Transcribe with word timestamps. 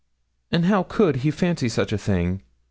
'And 0.51 0.65
how 0.65 0.81
could 0.81 1.17
he 1.17 1.29
fancy 1.29 1.69
such 1.69 1.93
a 1.93 1.95
thing?' 1.99 2.41